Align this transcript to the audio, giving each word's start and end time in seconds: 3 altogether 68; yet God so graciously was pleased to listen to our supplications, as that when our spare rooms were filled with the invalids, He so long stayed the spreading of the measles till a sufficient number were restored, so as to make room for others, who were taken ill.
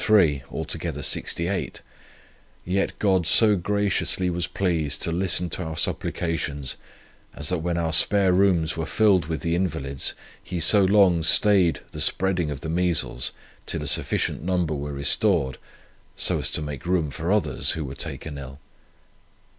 3 0.03 0.41
altogether 0.51 1.03
68; 1.03 1.81
yet 2.65 2.97
God 2.97 3.27
so 3.27 3.55
graciously 3.55 4.31
was 4.31 4.47
pleased 4.47 5.03
to 5.03 5.11
listen 5.11 5.47
to 5.51 5.61
our 5.63 5.77
supplications, 5.77 6.75
as 7.35 7.49
that 7.49 7.59
when 7.59 7.77
our 7.77 7.93
spare 7.93 8.33
rooms 8.33 8.75
were 8.75 8.87
filled 8.87 9.27
with 9.27 9.41
the 9.41 9.53
invalids, 9.55 10.15
He 10.43 10.59
so 10.59 10.83
long 10.83 11.21
stayed 11.21 11.81
the 11.91 12.01
spreading 12.01 12.49
of 12.49 12.61
the 12.61 12.67
measles 12.69 13.31
till 13.67 13.83
a 13.83 13.87
sufficient 13.87 14.41
number 14.41 14.73
were 14.73 14.91
restored, 14.93 15.59
so 16.15 16.39
as 16.39 16.49
to 16.53 16.63
make 16.63 16.87
room 16.87 17.11
for 17.11 17.31
others, 17.31 17.73
who 17.73 17.85
were 17.85 17.93
taken 17.93 18.39
ill. 18.39 18.59